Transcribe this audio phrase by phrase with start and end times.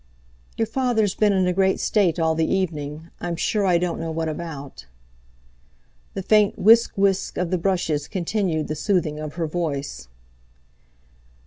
[0.57, 3.11] "Your father's been in a great state all the evening.
[3.19, 4.87] I'm sure I don't know what about."
[6.15, 10.07] The faint "whisk whisk" of the brushes continued the soothing of her voice.